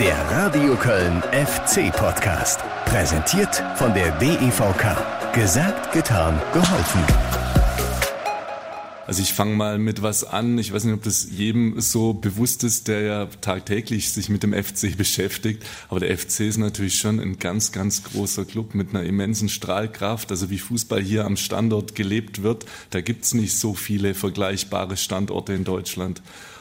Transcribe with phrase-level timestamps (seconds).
[0.00, 2.58] Der Radio Köln FC Podcast.
[2.86, 5.32] Präsentiert von der DEVK.
[5.32, 7.00] Gesagt, getan, geholfen.
[9.06, 10.58] Also ich fange mal mit was an.
[10.58, 14.52] Ich weiß nicht, ob das jedem so bewusst ist, der ja tagtäglich sich mit dem
[14.52, 15.64] FC beschäftigt.
[15.88, 20.32] Aber der FC ist natürlich schon ein ganz, ganz großer Club mit einer immensen Strahlkraft.
[20.32, 25.52] Also wie Fußball hier am Standort gelebt wird, da gibt's nicht so viele vergleichbare Standorte
[25.52, 26.20] in Deutschland.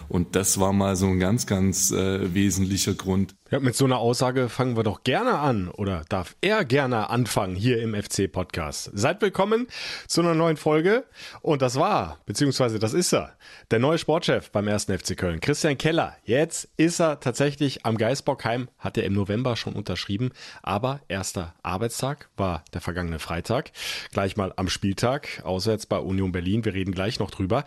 [0.10, 3.36] Und das war mal so ein ganz, ganz äh, wesentlicher Grund.
[3.50, 7.56] Ja, mit so einer Aussage fangen wir doch gerne an oder darf er gerne anfangen
[7.56, 8.92] hier im FC Podcast.
[8.94, 9.68] Seid willkommen
[10.06, 11.06] zu einer neuen Folge
[11.42, 13.38] und das war, beziehungsweise das ist er,
[13.72, 16.18] der neue Sportchef beim ersten FC Köln, Christian Keller.
[16.26, 22.28] Jetzt ist er tatsächlich am Geisbockheim, hat er im November schon unterschrieben, aber erster Arbeitstag
[22.36, 23.72] war der vergangene Freitag,
[24.12, 27.64] gleich mal am Spieltag, auswärts bei Union Berlin, wir reden gleich noch drüber.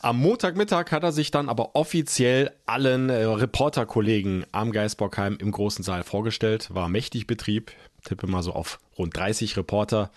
[0.00, 5.52] Am Montagmittag hat er sich dann aber offiziell allen äh, Reporterkollegen am Geisbockheim Hildesheim im
[5.52, 6.74] großen Saal vorgestellt.
[6.74, 7.72] War mächtig Betrieb.
[8.04, 10.10] Tippe mal so auf rund 30 Reporter.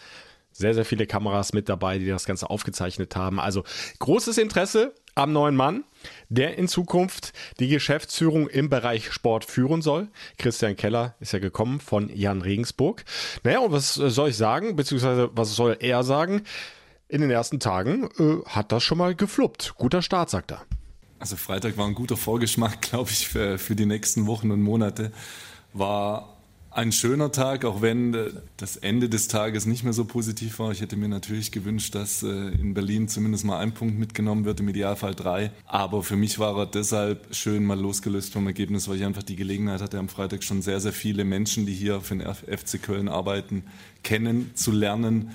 [0.52, 3.40] Sehr, sehr viele Kameras mit dabei, die das Ganze aufgezeichnet haben.
[3.40, 3.64] Also
[4.00, 5.84] großes Interesse am neuen Mann,
[6.30, 10.08] der in Zukunft die Geschäftsführung im Bereich Sport führen soll.
[10.38, 13.04] Christian Keller ist ja gekommen von Jan Regensburg.
[13.44, 16.42] Naja, und was soll ich sagen, beziehungsweise was soll er sagen?
[17.08, 19.76] In den ersten Tagen äh, hat das schon mal gefluppt.
[19.78, 20.66] Guter Start, sagt er.
[21.20, 25.12] Also Freitag war ein guter Vorgeschmack, glaube ich, für, für die nächsten Wochen und Monate.
[25.74, 26.38] War
[26.78, 30.72] ein schöner Tag, auch wenn äh, das Ende des Tages nicht mehr so positiv war.
[30.72, 34.60] Ich hätte mir natürlich gewünscht, dass äh, in Berlin zumindest mal ein Punkt mitgenommen wird,
[34.60, 35.52] im Idealfall drei.
[35.66, 39.36] Aber für mich war er deshalb schön mal losgelöst vom Ergebnis, weil ich einfach die
[39.36, 43.08] Gelegenheit hatte, am Freitag schon sehr, sehr viele Menschen, die hier für den FC Köln
[43.08, 43.64] arbeiten,
[44.04, 45.32] kennenzulernen,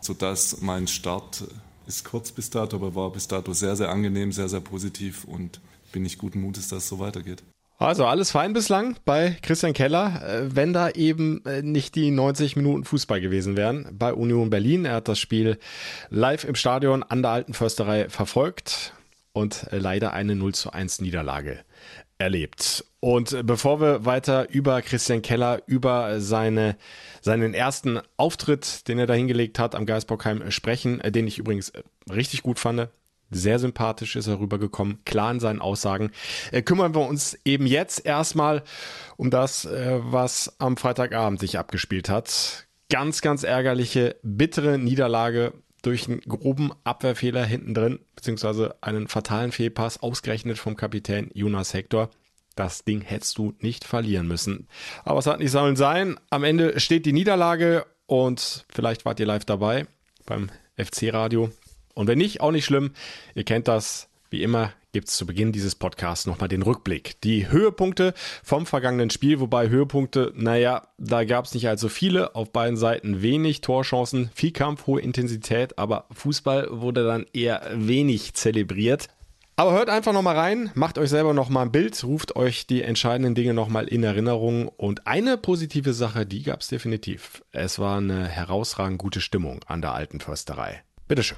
[0.00, 1.44] sodass mein Start
[1.86, 5.60] ist kurz bis dato, aber war bis dato sehr, sehr angenehm, sehr, sehr positiv und
[5.92, 7.42] bin ich guten Mutes, dass es so weitergeht.
[7.78, 12.56] Also alles fein bislang bei Christian Keller, äh, wenn da eben äh, nicht die 90
[12.56, 14.86] Minuten Fußball gewesen wären bei Union Berlin.
[14.86, 15.58] Er hat das Spiel
[16.08, 18.94] live im Stadion an der Alten Försterei verfolgt
[19.36, 21.58] und äh, leider eine 0 zu 1 Niederlage
[22.16, 22.86] erlebt.
[23.00, 26.76] Und bevor wir weiter über Christian Keller, über seine,
[27.20, 31.68] seinen ersten Auftritt, den er da hingelegt hat am Geisbockheim sprechen, äh, den ich übrigens
[31.68, 32.88] äh, richtig gut fand,
[33.30, 36.12] sehr sympathisch ist er rübergekommen, klar in seinen Aussagen.
[36.50, 38.62] Äh, kümmern wir uns eben jetzt erstmal
[39.18, 42.66] um das, äh, was am Freitagabend sich abgespielt hat.
[42.88, 45.52] Ganz, ganz ärgerliche, bittere Niederlage
[45.86, 52.10] durch einen groben Abwehrfehler hinten drin, beziehungsweise einen fatalen Fehlpass, ausgerechnet vom Kapitän Jonas Hector.
[52.56, 54.66] Das Ding hättest du nicht verlieren müssen.
[55.04, 56.18] Aber es hat nicht sollen sein.
[56.30, 59.86] Am Ende steht die Niederlage und vielleicht wart ihr live dabei
[60.24, 61.50] beim FC-Radio.
[61.94, 62.90] Und wenn nicht, auch nicht schlimm.
[63.34, 64.08] Ihr kennt das.
[64.28, 67.20] Wie immer gibt es zu Beginn dieses Podcasts nochmal den Rückblick.
[67.20, 72.34] Die Höhepunkte vom vergangenen Spiel, wobei Höhepunkte, naja, da gab es nicht allzu viele.
[72.34, 78.32] Auf beiden Seiten wenig Torchancen, viel Kampf, hohe Intensität, aber Fußball wurde dann eher wenig
[78.32, 79.08] zelebriert.
[79.56, 83.34] Aber hört einfach nochmal rein, macht euch selber nochmal ein Bild, ruft euch die entscheidenden
[83.34, 84.68] Dinge nochmal in Erinnerung.
[84.68, 87.44] Und eine positive Sache, die gab es definitiv.
[87.52, 90.84] Es war eine herausragend gute Stimmung an der alten Försterei.
[91.06, 91.36] Bitteschön.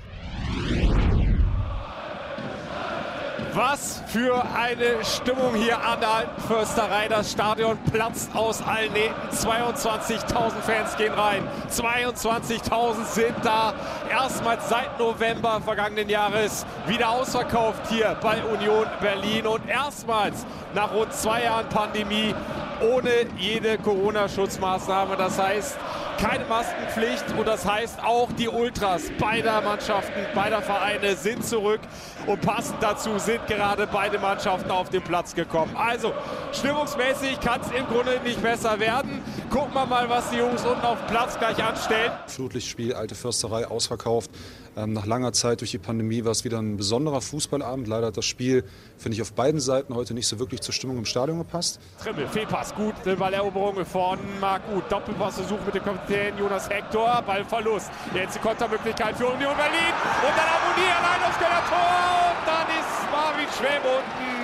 [3.54, 7.08] Was für eine Stimmung hier an der alten Försterei.
[7.08, 9.14] Das Stadion platzt aus allen Nähten.
[9.32, 11.42] 22.000 Fans gehen rein.
[11.70, 13.74] 22.000 sind da.
[14.10, 19.46] Erstmals seit November vergangenen Jahres wieder ausverkauft hier bei Union Berlin.
[19.46, 20.44] Und erstmals
[20.74, 22.34] nach rund zwei Jahren Pandemie
[22.80, 25.16] ohne jede Corona-Schutzmaßnahme.
[25.16, 25.78] Das heißt,
[26.18, 31.80] keine Maskenpflicht und das heißt auch die Ultras beider Mannschaften, beider Vereine sind zurück
[32.26, 35.76] und passend dazu sind gerade beide Mannschaften auf den Platz gekommen.
[35.76, 36.12] Also
[36.52, 39.22] stimmungsmäßig kann es im Grunde nicht besser werden.
[39.50, 42.12] Gucken wir mal, was die Jungs unten auf dem Platz gleich anstellen.
[42.26, 44.30] Flutlichtspiel, alte Försterei ausverkauft.
[44.76, 47.88] Ähm, nach langer Zeit durch die Pandemie war es wieder ein besonderer Fußballabend.
[47.88, 48.62] Leider hat das Spiel,
[48.98, 51.80] finde ich, auf beiden Seiten heute nicht so wirklich zur Stimmung im Stadion gepasst.
[52.02, 54.84] Trimmel, Fehlpass, gut, Balleroberung von Marc Gut.
[54.90, 57.90] Doppelpassversuch mit dem Kapitän Jonas Hector, Ballverlust.
[58.14, 59.94] Jetzt die Kontermöglichkeit für Union Berlin.
[60.22, 61.98] Und dann Abonnier allein auf der Tor.
[62.30, 64.37] Und dann ist Marvin Schwäbe unten,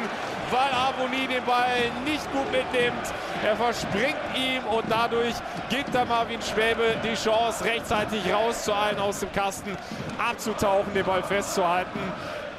[0.55, 3.03] weil Abonnier den Ball nicht gut mitnimmt.
[3.45, 5.35] Er verspringt ihm und dadurch
[5.69, 9.71] gibt der Marvin Schwäbe die Chance, rechtzeitig rauszueilen aus dem Kasten,
[10.17, 11.99] abzutauchen, den Ball festzuhalten.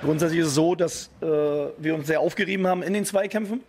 [0.03, 3.63] Grundsätzlich ist es so, dass äh, wir uns sehr aufgerieben haben in den Zweikämpfen.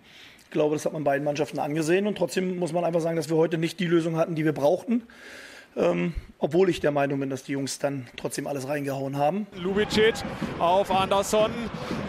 [0.45, 3.29] Ich glaube, das hat man beiden Mannschaften angesehen und trotzdem muss man einfach sagen, dass
[3.29, 5.05] wir heute nicht die Lösung hatten, die wir brauchten.
[5.77, 9.47] Ähm, obwohl ich der Meinung bin, dass die Jungs dann trotzdem alles reingehauen haben.
[9.57, 10.15] Lubicic
[10.59, 11.51] auf Anderson.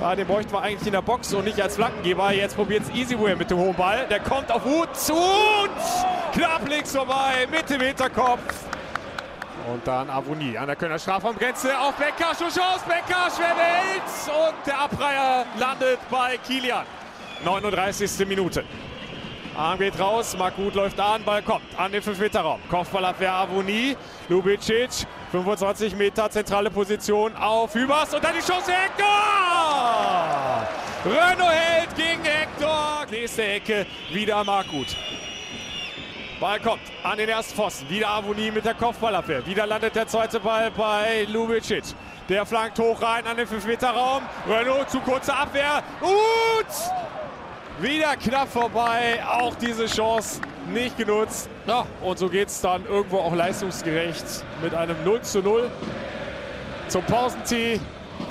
[0.01, 2.33] Ah, den bräuchten wir eigentlich in der Box und nicht als Flankengeber.
[2.33, 4.05] Jetzt probiert es Easyway mit dem hohen Ball.
[4.09, 8.41] Der kommt auf Hut zu und knapp links vorbei mit dem Hinterkopf.
[9.73, 12.33] Und dann Avonie an der Kölner Strafraumgrenze auf Becker.
[12.35, 13.55] Schuss Becker schwer
[14.27, 16.85] und der Abreiher landet bei Kilian.
[17.43, 18.27] 39.
[18.27, 18.63] Minute.
[19.57, 22.59] Arm geht raus, Makut läuft an, Ball kommt an den 5-Meter-Raum.
[22.69, 23.97] Kopfballabwehr Avonie,
[24.29, 29.07] Lubicic, 25 Meter zentrale Position auf Hübers und dann die Chance Hector!
[31.03, 34.95] Renault hält gegen Hector, nächste Ecke, wieder Makut.
[36.39, 39.43] Ball kommt an den ersten Pfosten, wieder Avonie mit der Kopfballabwehr.
[39.47, 41.83] Wieder landet der zweite Ball bei Lubicic.
[42.29, 44.21] Der flankt hoch rein an den 5-Meter-Raum.
[44.47, 45.81] Renault zu kurzer Abwehr.
[46.01, 47.16] Und
[47.81, 49.19] wieder knapp vorbei.
[49.25, 50.41] Auch diese Chance
[50.71, 51.49] nicht genutzt.
[51.65, 54.25] Ja, und so geht es dann irgendwo auch leistungsgerecht
[54.61, 55.69] mit einem 0 zu 0
[56.87, 57.79] zum Pausentee.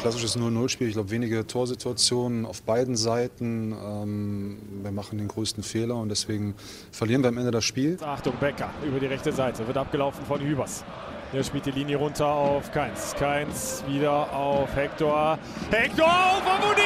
[0.00, 0.88] Klassisches 0-0-Spiel.
[0.88, 3.72] Ich glaube, wenige Torsituationen auf beiden Seiten.
[3.72, 6.54] Ähm, wir machen den größten Fehler und deswegen
[6.90, 7.96] verlieren wir am Ende das Spiel.
[8.02, 9.66] Achtung, Becker über die rechte Seite.
[9.66, 10.84] Wird abgelaufen von Hübers.
[11.32, 13.14] Der spielt die Linie runter auf Keins.
[13.14, 15.38] Keins wieder auf Hector.
[15.70, 16.82] Hector auf Amoudi!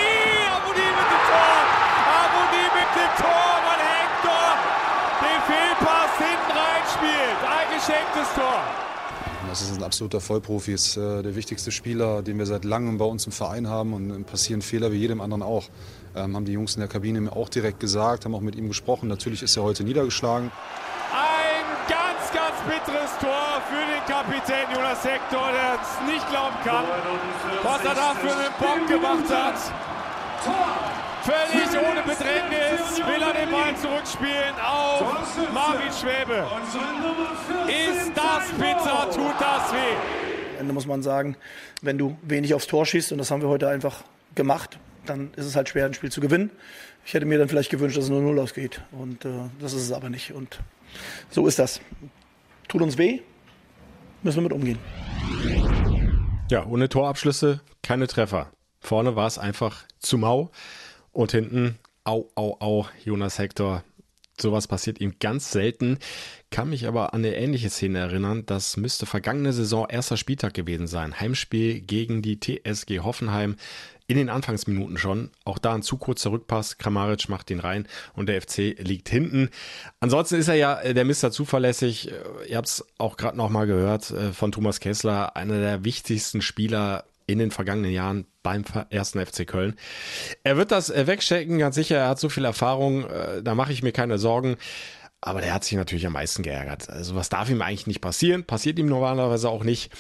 [0.51, 1.20] Amoudi mit dem!
[3.19, 4.47] Tor, weil Hector
[5.21, 7.41] den Fehlpass hinten reinspielt.
[7.45, 8.63] Ein geschenktes Tor.
[9.49, 13.05] Das ist ein absoluter Vollprofi, ist äh, der wichtigste Spieler, den wir seit langem bei
[13.05, 15.65] uns im Verein haben und äh, passieren Fehler wie jedem anderen auch.
[16.15, 18.69] Ähm, haben die Jungs in der Kabine mir auch direkt gesagt, haben auch mit ihm
[18.69, 19.09] gesprochen.
[19.09, 20.53] Natürlich ist er heute niedergeschlagen.
[21.13, 26.85] Ein ganz, ganz bitteres Tor für den Kapitän Jonas Hector, der es nicht glauben kann,
[27.63, 30.90] was er da für einen Bock gemacht hat.
[31.23, 36.47] Völlig ohne Bedrängnis will er den Ball zurückspielen auf Marvin Schwäbe.
[37.69, 39.97] Ist das bitter, tut das weh.
[40.55, 41.37] Am Ende muss man sagen,
[41.83, 44.03] wenn du wenig aufs Tor schießt, und das haben wir heute einfach
[44.35, 46.51] gemacht, dann ist es halt schwer, ein Spiel zu gewinnen.
[47.05, 48.83] Ich hätte mir dann vielleicht gewünscht, dass es nur 0 ausgeht.
[48.93, 49.29] Und äh,
[49.59, 50.33] das ist es aber nicht.
[50.33, 50.61] Und
[51.31, 51.81] so ist das.
[52.69, 53.21] Tut uns weh,
[54.23, 54.79] müssen wir mit umgehen.
[56.51, 58.51] Ja, ohne Torabschlüsse keine Treffer.
[58.81, 60.51] Vorne war es einfach zu mau.
[61.13, 63.83] Und hinten, au, au, au, Jonas Hector.
[64.41, 65.99] Sowas passiert ihm ganz selten.
[66.51, 68.45] Kann mich aber an eine ähnliche Szene erinnern.
[68.47, 71.21] Das müsste vergangene Saison erster Spieltag gewesen sein.
[71.21, 73.57] Heimspiel gegen die TSG Hoffenheim.
[74.07, 75.31] In den Anfangsminuten schon.
[75.45, 76.79] Auch da ein zu kurzer Rückpass.
[76.79, 79.51] Kramaric macht den rein und der FC liegt hinten.
[80.01, 82.11] Ansonsten ist er ja äh, der Mister zuverlässig.
[82.49, 85.37] Ihr habt es auch gerade nochmal gehört äh, von Thomas Kessler.
[85.37, 89.75] Einer der wichtigsten Spieler in den vergangenen Jahren beim ersten FC Köln.
[90.43, 91.99] Er wird das äh, wegstecken, ganz sicher.
[91.99, 94.57] Er hat so viel Erfahrung, äh, da mache ich mir keine Sorgen.
[95.21, 96.89] Aber der hat sich natürlich am meisten geärgert.
[96.89, 98.45] Also was darf ihm eigentlich nicht passieren?
[98.45, 99.93] Passiert ihm normalerweise auch nicht.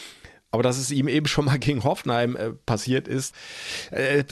[0.51, 3.35] Aber dass es ihm eben schon mal gegen Hoffenheim äh, passiert ist,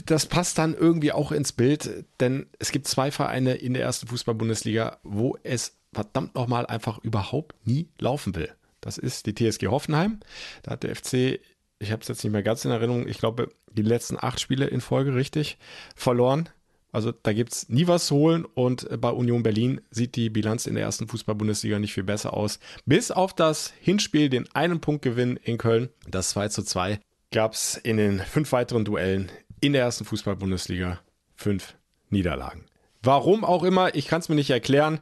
[0.05, 4.07] das passt dann irgendwie auch ins Bild, denn es gibt zwei Vereine in der ersten
[4.07, 8.49] Fußball-Bundesliga, wo es verdammt nochmal einfach überhaupt nie laufen will.
[8.81, 10.19] Das ist die TSG Hoffenheim.
[10.63, 11.39] Da hat der FC
[11.79, 14.67] ich habe es jetzt nicht mehr ganz in Erinnerung, ich glaube, die letzten acht Spiele
[14.67, 15.57] in Folge richtig
[15.95, 16.49] verloren.
[16.91, 20.65] Also da gibt es nie was zu holen und bei Union Berlin sieht die Bilanz
[20.65, 22.59] in der ersten Fußball-Bundesliga nicht viel besser aus.
[22.85, 26.99] Bis auf das Hinspiel, den einen Punktgewinn in Köln, das 2 zu 2,
[27.31, 30.99] gab es in den fünf weiteren Duellen in der ersten Fußball-Bundesliga
[31.35, 31.75] fünf
[32.09, 32.68] Niederlagen.
[33.01, 34.99] Warum auch immer, ich kann es mir nicht erklären.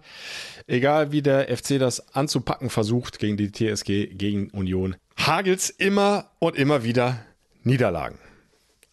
[0.67, 6.55] Egal wie der FC das anzupacken versucht gegen die TSG, gegen Union, hagelt's immer und
[6.55, 7.19] immer wieder
[7.63, 8.19] Niederlagen.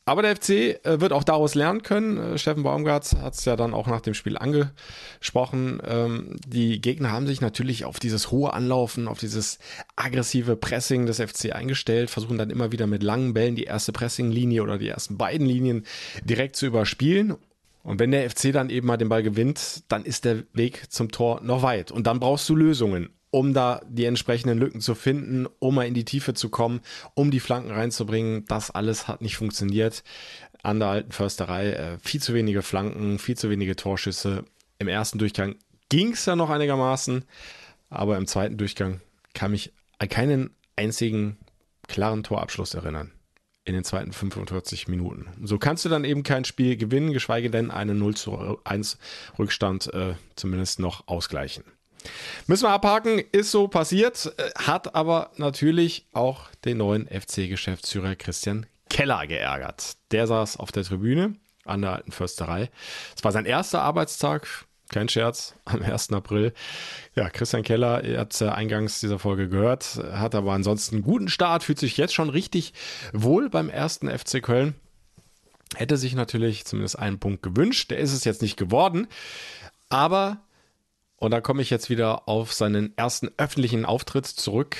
[0.06, 0.50] Aber der FC
[0.84, 2.18] äh, wird auch daraus lernen können.
[2.18, 5.80] Äh, Steffen Baumgart hat es ja dann auch nach dem Spiel angesprochen.
[5.86, 9.58] Ähm, die Gegner haben sich natürlich auf dieses hohe Anlaufen, auf dieses
[9.96, 14.62] aggressive Pressing des FC eingestellt, versuchen dann immer wieder mit langen Bällen die erste Pressinglinie
[14.62, 15.86] oder die ersten beiden Linien
[16.22, 17.36] direkt zu überspielen.
[17.84, 21.12] Und wenn der FC dann eben mal den Ball gewinnt, dann ist der Weg zum
[21.12, 21.92] Tor noch weit.
[21.92, 25.94] Und dann brauchst du Lösungen um da die entsprechenden Lücken zu finden, um mal in
[25.94, 26.80] die Tiefe zu kommen,
[27.14, 28.44] um die Flanken reinzubringen.
[28.46, 30.04] Das alles hat nicht funktioniert
[30.62, 31.72] an der alten Försterei.
[31.72, 34.44] Äh, viel zu wenige Flanken, viel zu wenige Torschüsse.
[34.78, 35.56] Im ersten Durchgang
[35.88, 37.24] ging es ja noch einigermaßen,
[37.90, 39.00] aber im zweiten Durchgang
[39.34, 41.36] kann mich an keinen einzigen
[41.88, 43.10] klaren Torabschluss erinnern
[43.64, 45.26] in den zweiten 45 Minuten.
[45.42, 48.98] So kannst du dann eben kein Spiel gewinnen, geschweige denn einen 0 zu 1
[49.38, 51.64] Rückstand äh, zumindest noch ausgleichen.
[52.46, 58.66] Müssen wir abhaken, ist so passiert, äh, hat aber natürlich auch den neuen FC-Geschäftsführer Christian
[58.90, 59.96] Keller geärgert.
[60.10, 62.70] Der saß auf der Tribüne an der alten Försterei.
[63.16, 66.12] Es war sein erster Arbeitstag Kein Scherz, am 1.
[66.12, 66.52] April.
[67.14, 71.64] Ja, Christian Keller, ihr habt eingangs dieser Folge gehört, hat aber ansonsten einen guten Start,
[71.64, 72.74] fühlt sich jetzt schon richtig
[73.12, 74.74] wohl beim ersten FC Köln.
[75.74, 77.90] Hätte sich natürlich zumindest einen Punkt gewünscht.
[77.90, 79.08] Der ist es jetzt nicht geworden.
[79.88, 80.38] Aber,
[81.16, 84.76] und da komme ich jetzt wieder auf seinen ersten öffentlichen Auftritt zurück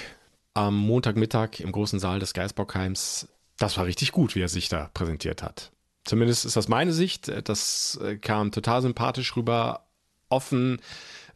[0.55, 3.29] am Montagmittag im großen Saal des Geisbockheims.
[3.59, 5.73] Das war richtig gut, wie er sich da präsentiert hat.
[6.05, 7.33] Zumindest ist das meine Sicht.
[7.49, 9.84] Das äh, kam total sympathisch rüber,
[10.35, 10.81] offen.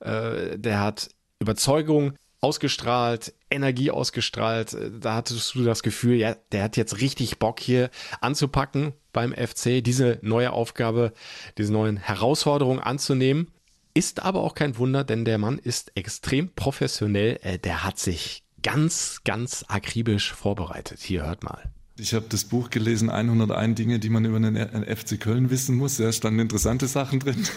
[0.01, 4.77] Äh, der hat Überzeugung ausgestrahlt, Energie ausgestrahlt.
[5.01, 7.91] Da hattest du das Gefühl, ja, der hat jetzt richtig Bock hier
[8.21, 11.13] anzupacken beim FC, diese neue Aufgabe,
[11.57, 13.51] diese neuen Herausforderungen anzunehmen.
[13.95, 17.41] Ist aber auch kein Wunder, denn der Mann ist extrem professionell.
[17.43, 21.01] Äh, der hat sich ganz, ganz akribisch vorbereitet.
[21.01, 21.73] Hier hört mal.
[21.99, 25.97] Ich habe das Buch gelesen, 101 Dinge, die man über den FC Köln wissen muss.
[25.97, 27.47] Da standen interessante Sachen drin.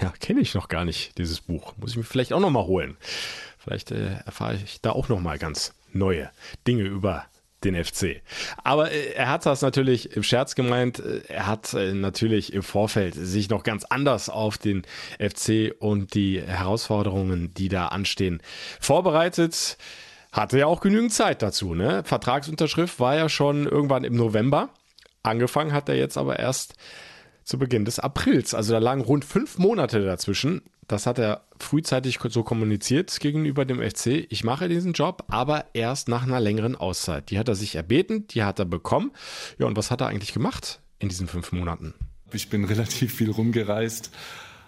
[0.00, 1.76] Ja, kenne ich noch gar nicht, dieses Buch.
[1.76, 2.96] Muss ich mir vielleicht auch noch mal holen.
[3.58, 6.30] Vielleicht äh, erfahre ich da auch noch mal ganz neue
[6.68, 7.24] Dinge über
[7.64, 8.22] den FC.
[8.62, 11.00] Aber äh, er hat das natürlich im Scherz gemeint.
[11.00, 14.82] Äh, er hat äh, natürlich im Vorfeld sich noch ganz anders auf den
[15.18, 18.40] FC und die Herausforderungen, die da anstehen,
[18.80, 19.78] vorbereitet.
[20.38, 21.74] Hatte ja auch genügend Zeit dazu.
[21.74, 22.04] Ne?
[22.04, 24.70] Vertragsunterschrift war ja schon irgendwann im November.
[25.24, 26.74] Angefangen hat er jetzt aber erst
[27.42, 28.54] zu Beginn des Aprils.
[28.54, 30.62] Also da lagen rund fünf Monate dazwischen.
[30.86, 34.26] Das hat er frühzeitig so kommuniziert gegenüber dem FC.
[34.30, 37.30] Ich mache diesen Job, aber erst nach einer längeren Auszeit.
[37.30, 39.10] Die hat er sich erbeten, die hat er bekommen.
[39.58, 41.94] Ja, und was hat er eigentlich gemacht in diesen fünf Monaten?
[42.32, 44.12] Ich bin relativ viel rumgereist,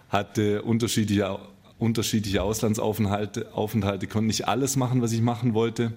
[0.08, 1.38] hatte unterschiedliche,
[1.80, 5.92] unterschiedliche Auslandsaufenthalte, Aufenthalte, konnte nicht alles machen, was ich machen wollte,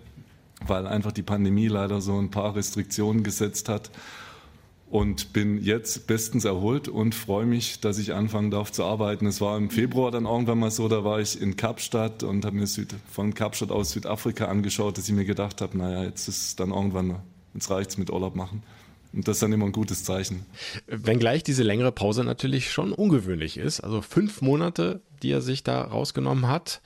[0.65, 3.91] weil einfach die Pandemie leider so ein paar Restriktionen gesetzt hat
[4.89, 9.25] und bin jetzt bestens erholt und freue mich, dass ich anfangen darf zu arbeiten.
[9.25, 12.55] Es war im Februar dann irgendwann mal so, da war ich in Kapstadt und habe
[12.55, 16.59] mir Süd, von Kapstadt aus Südafrika angeschaut, dass ich mir gedacht habe, naja, jetzt ist
[16.59, 17.15] dann irgendwann,
[17.55, 18.63] jetzt reicht es mit Urlaub machen.
[19.13, 20.45] Und das ist dann immer ein gutes Zeichen.
[20.87, 23.79] Wenngleich diese längere Pause natürlich schon ungewöhnlich ist.
[23.79, 26.81] Also fünf Monate, die er sich da rausgenommen hat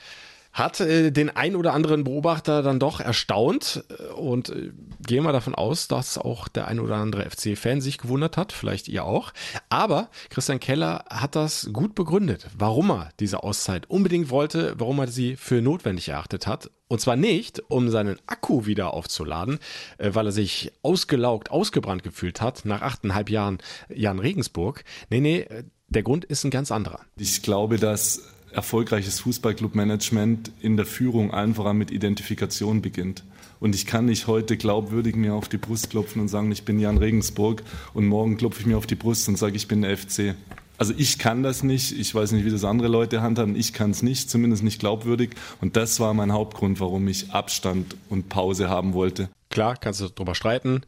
[0.58, 3.84] hat äh, den ein oder anderen Beobachter dann doch erstaunt
[4.16, 4.72] und äh,
[5.06, 8.88] gehen wir davon aus, dass auch der ein oder andere FC-Fan sich gewundert hat, vielleicht
[8.88, 9.34] ihr auch.
[9.70, 15.08] Aber Christian Keller hat das gut begründet, warum er diese Auszeit unbedingt wollte, warum er
[15.08, 16.72] sie für notwendig erachtet hat.
[16.88, 19.60] Und zwar nicht, um seinen Akku wieder aufzuladen,
[19.98, 24.84] äh, weil er sich ausgelaugt, ausgebrannt gefühlt hat nach achteinhalb Jahren Jan Regensburg.
[25.10, 27.00] Nee, nee, äh, der Grund ist ein ganz anderer.
[27.18, 33.24] Ich glaube, dass erfolgreiches Fußballclubmanagement in der Führung einfach mit Identifikation beginnt.
[33.60, 36.80] Und ich kann nicht heute glaubwürdig mir auf die Brust klopfen und sagen, ich bin
[36.80, 37.64] Jan Regensburg
[37.94, 40.36] und morgen klopfe ich mir auf die Brust und sage, ich bin der FC.
[40.78, 43.92] Also ich kann das nicht, ich weiß nicht, wie das andere Leute handhaben, ich kann
[43.92, 45.32] es nicht, zumindest nicht glaubwürdig.
[45.60, 49.30] Und das war mein Hauptgrund, warum ich Abstand und Pause haben wollte.
[49.50, 50.82] Klar, kannst du darüber streiten.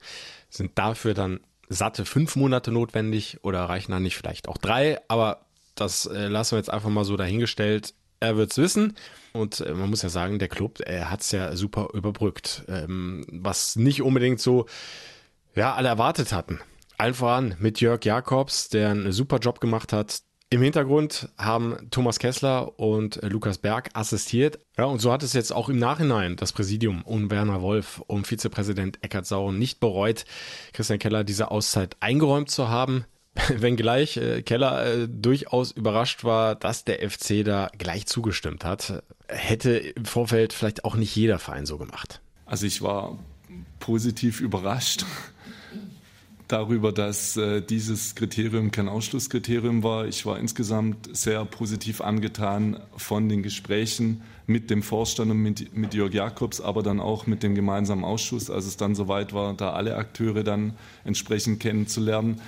[0.52, 1.40] Sind dafür dann
[1.70, 5.00] satte fünf Monate notwendig oder reichen dann nicht vielleicht auch drei?
[5.08, 5.46] Aber
[5.76, 7.94] das äh, lassen wir jetzt einfach mal so dahingestellt.
[8.20, 8.98] Er wird es wissen.
[9.32, 12.64] Und äh, man muss ja sagen, der Club, er hat es ja super überbrückt.
[12.68, 14.66] Ähm, was nicht unbedingt so,
[15.56, 16.60] ja, alle erwartet hatten.
[16.98, 20.22] Allen voran mit Jörg Jakobs, der einen super Job gemacht hat.
[20.52, 24.58] Im Hintergrund haben Thomas Kessler und Lukas Berg assistiert.
[24.80, 28.24] Ja, und so hat es jetzt auch im Nachhinein das Präsidium um Werner Wolf, um
[28.24, 30.26] Vizepräsident Eckhard Sauren nicht bereut,
[30.74, 33.06] Christian Keller diese Auszeit eingeräumt zu haben.
[33.56, 39.04] wenngleich äh, Keller äh, durchaus überrascht war, dass der FC da gleich zugestimmt hat.
[39.28, 42.22] Hätte im Vorfeld vielleicht auch nicht jeder Verein so gemacht.
[42.48, 43.20] Also ich war
[43.80, 45.06] positiv überrascht
[46.50, 50.08] darüber, dass äh, dieses Kriterium kein Ausschlusskriterium war.
[50.08, 55.94] Ich war insgesamt sehr positiv angetan von den Gesprächen mit dem Vorstand und mit, mit
[55.94, 59.74] Jörg Jakobs, aber dann auch mit dem gemeinsamen Ausschuss, als es dann soweit war, da
[59.74, 60.74] alle Akteure dann
[61.06, 62.42] entsprechend kennenzulernen.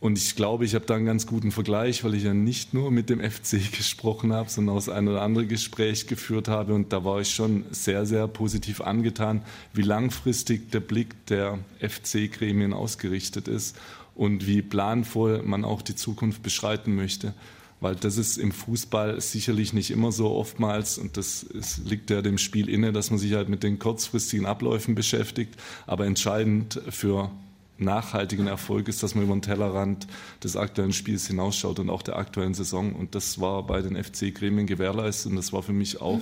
[0.00, 2.92] Und ich glaube, ich habe da einen ganz guten Vergleich, weil ich ja nicht nur
[2.92, 6.74] mit dem FC gesprochen habe, sondern auch ein oder andere Gespräch geführt habe.
[6.74, 12.72] Und da war ich schon sehr, sehr positiv angetan, wie langfristig der Blick der FC-Gremien
[12.72, 13.76] ausgerichtet ist
[14.14, 17.34] und wie planvoll man auch die Zukunft beschreiten möchte.
[17.80, 22.22] Weil das ist im Fußball sicherlich nicht immer so oftmals und das ist, liegt ja
[22.22, 25.54] dem Spiel inne, dass man sich halt mit den kurzfristigen Abläufen beschäftigt.
[25.86, 27.30] Aber entscheidend für
[27.78, 30.06] nachhaltigen Erfolg ist, dass man über den Tellerrand
[30.42, 32.94] des aktuellen Spiels hinausschaut und auch der aktuellen Saison.
[32.94, 35.30] Und das war bei den FC-Gremien gewährleistet.
[35.30, 36.20] Und das war für mich auch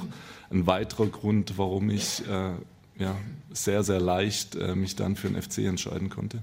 [0.50, 2.52] ein weiterer Grund, warum ich äh,
[2.98, 3.16] ja,
[3.52, 6.42] sehr, sehr leicht äh, mich dann für den FC entscheiden konnte.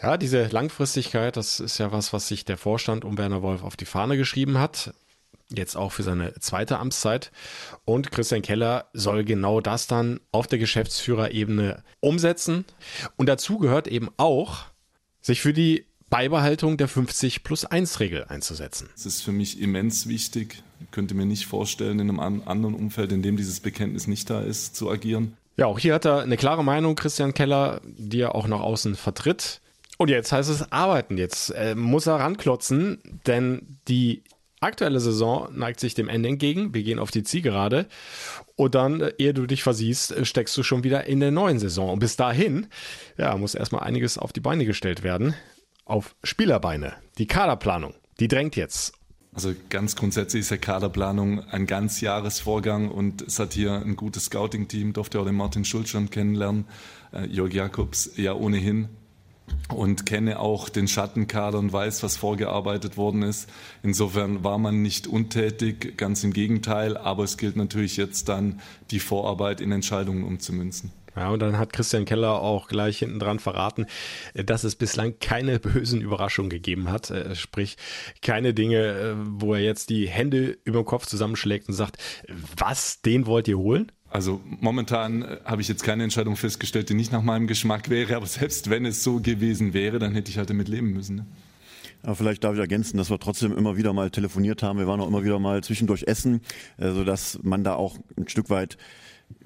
[0.00, 3.76] Ja, diese Langfristigkeit, das ist ja was, was sich der Vorstand um Werner Wolf auf
[3.76, 4.94] die Fahne geschrieben hat.
[5.54, 7.30] Jetzt auch für seine zweite Amtszeit.
[7.84, 12.64] Und Christian Keller soll genau das dann auf der Geschäftsführerebene umsetzen.
[13.16, 14.66] Und dazu gehört eben auch,
[15.20, 18.88] sich für die Beibehaltung der 50 plus 1 Regel einzusetzen.
[18.94, 20.62] Das ist für mich immens wichtig.
[20.80, 24.40] Ich könnte mir nicht vorstellen, in einem anderen Umfeld, in dem dieses Bekenntnis nicht da
[24.40, 25.36] ist, zu agieren.
[25.56, 28.94] Ja, auch hier hat er eine klare Meinung, Christian Keller, die er auch nach außen
[28.94, 29.60] vertritt.
[29.98, 31.18] Und jetzt heißt es arbeiten.
[31.18, 34.22] Jetzt äh, muss er ranklotzen, denn die
[34.60, 36.74] aktuelle Saison neigt sich dem Ende entgegen.
[36.74, 37.86] Wir gehen auf die Zielgerade.
[38.56, 41.58] Und dann, äh, ehe du dich versiehst, äh, steckst du schon wieder in der neuen
[41.58, 41.90] Saison.
[41.90, 42.66] Und bis dahin,
[43.16, 45.34] ja, muss erstmal einiges auf die Beine gestellt werden.
[45.84, 46.94] Auf Spielerbeine.
[47.18, 48.92] Die Kaderplanung, die drängt jetzt.
[49.32, 54.24] Also ganz grundsätzlich ist ja Kaderplanung ein ganz Jahresvorgang und es hat hier ein gutes
[54.24, 56.64] Scouting-Team, durfte auch den Martin Schulz schon kennenlernen,
[57.12, 58.88] äh, Jörg Jakobs ja ohnehin
[59.74, 63.48] und kenne auch den Schattenkader und weiß, was vorgearbeitet worden ist.
[63.82, 69.00] Insofern war man nicht untätig, ganz im Gegenteil, aber es gilt natürlich jetzt dann, die
[69.00, 70.92] Vorarbeit in Entscheidungen umzumünzen.
[71.18, 73.86] Ja, und dann hat Christian Keller auch gleich hinten dran verraten,
[74.34, 77.10] dass es bislang keine bösen Überraschungen gegeben hat.
[77.10, 77.76] Äh, sprich,
[78.22, 81.98] keine Dinge, äh, wo er jetzt die Hände über den Kopf zusammenschlägt und sagt,
[82.56, 83.90] was, den wollt ihr holen?
[84.10, 88.16] Also momentan äh, habe ich jetzt keine Entscheidung festgestellt, die nicht nach meinem Geschmack wäre,
[88.16, 91.16] aber selbst wenn es so gewesen wäre, dann hätte ich halt damit leben müssen.
[91.16, 91.26] Ne?
[92.02, 94.78] Aber vielleicht darf ich ergänzen, dass wir trotzdem immer wieder mal telefoniert haben.
[94.78, 96.40] Wir waren auch immer wieder mal zwischendurch essen,
[96.78, 98.78] äh, sodass man da auch ein Stück weit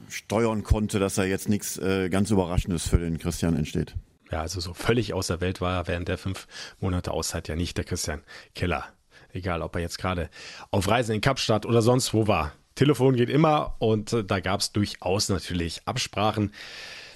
[0.09, 3.95] steuern konnte, dass da jetzt nichts äh, ganz Überraschendes für den Christian entsteht.
[4.31, 6.47] Ja, also so völlig außer Welt war er während der fünf
[6.81, 8.23] Monate Auszeit ja nicht der Christian
[8.55, 8.85] Keller.
[9.33, 10.29] Egal, ob er jetzt gerade
[10.71, 12.53] auf Reisen in Kapstadt oder sonst wo war.
[12.75, 16.53] Telefon geht immer und äh, da gab es durchaus natürlich Absprachen.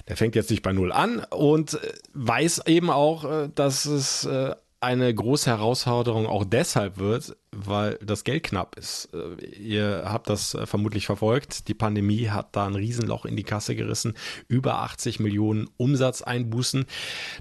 [0.07, 4.27] Der fängt jetzt nicht bei Null an und äh, weiß eben auch, äh, dass es
[4.79, 9.09] eine große Herausforderung auch deshalb wird, weil das Geld knapp ist.
[9.59, 11.67] Ihr habt das vermutlich verfolgt.
[11.67, 14.13] Die Pandemie hat da ein Riesenloch in die Kasse gerissen.
[14.47, 16.85] Über 80 Millionen Umsatzeinbußen.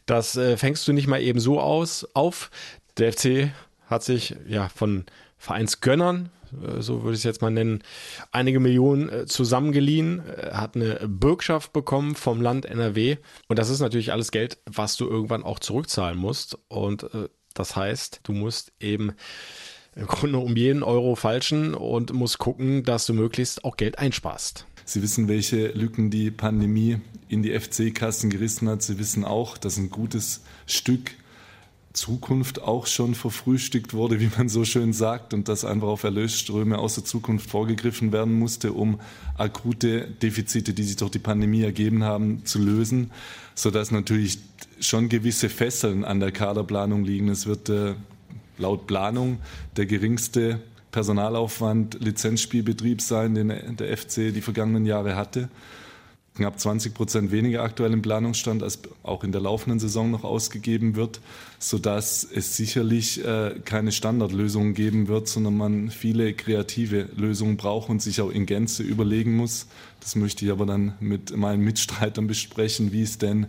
[0.06, 2.50] Das fängst du nicht mal eben so aus auf.
[2.96, 3.50] Der FC
[3.84, 5.04] hat sich ja von
[5.36, 6.30] Vereinsgönnern,
[6.80, 7.82] so würde ich es jetzt mal nennen,
[8.32, 13.16] einige Millionen äh, zusammengeliehen, äh, hat eine Bürgschaft bekommen vom Land NRW.
[13.48, 16.58] Und das ist natürlich alles Geld, was du irgendwann auch zurückzahlen musst.
[16.68, 17.06] Und
[17.54, 19.12] das heißt, du musst eben
[19.94, 24.66] im Grunde um jeden Euro falschen und musst gucken, dass du möglichst auch Geld einsparst.
[24.84, 28.82] Sie wissen, welche Lücken die Pandemie in die FC-Kassen gerissen hat.
[28.82, 31.12] Sie wissen auch, dass ein gutes Stück
[31.96, 36.78] Zukunft auch schon verfrühstückt wurde, wie man so schön sagt, und dass einfach auf Erlösströme
[36.78, 39.00] aus der Zukunft vorgegriffen werden musste, um
[39.36, 43.10] akute Defizite, die sich durch die Pandemie ergeben haben, zu lösen,
[43.54, 44.38] sodass natürlich
[44.78, 47.28] schon gewisse Fesseln an der Kaderplanung liegen.
[47.28, 47.94] Es wird äh,
[48.58, 49.38] laut Planung
[49.76, 50.60] der geringste
[50.92, 55.48] Personalaufwand Lizenzspielbetrieb sein, den der FC die vergangenen Jahre hatte
[56.36, 60.94] knapp 20 Prozent weniger aktuell im Planungsstand, als auch in der laufenden Saison noch ausgegeben
[60.94, 61.20] wird,
[61.58, 68.02] sodass es sicherlich äh, keine Standardlösungen geben wird, sondern man viele kreative Lösungen braucht und
[68.02, 69.66] sich auch in Gänze überlegen muss.
[70.00, 73.46] Das möchte ich aber dann mit meinen Mitstreitern besprechen, wie es denn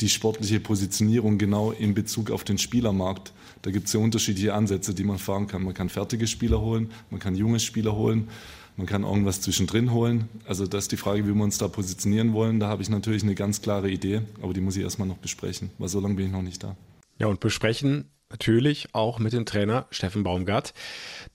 [0.00, 3.32] die sportliche Positionierung genau in Bezug auf den Spielermarkt.
[3.62, 5.62] Da gibt es ja unterschiedliche Ansätze, die man fahren kann.
[5.62, 8.28] Man kann fertige Spieler holen, man kann junge Spieler holen.
[8.76, 10.28] Man kann irgendwas zwischendrin holen.
[10.46, 12.60] Also das ist die Frage, wie wir uns da positionieren wollen.
[12.60, 15.70] Da habe ich natürlich eine ganz klare Idee, aber die muss ich erstmal noch besprechen,
[15.78, 16.76] weil so lange bin ich noch nicht da.
[17.18, 20.72] Ja, und besprechen natürlich auch mit dem Trainer Steffen Baumgart,